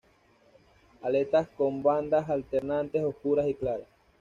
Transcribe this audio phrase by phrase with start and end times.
[1.03, 3.85] Aletas con bandas alternantes oscuras y claras.